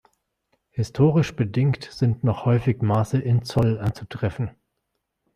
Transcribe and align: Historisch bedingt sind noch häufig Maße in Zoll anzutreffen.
Historisch 0.71 1.35
bedingt 1.35 1.83
sind 1.91 2.23
noch 2.23 2.43
häufig 2.45 2.81
Maße 2.81 3.19
in 3.19 3.43
Zoll 3.45 3.77
anzutreffen. 3.79 4.49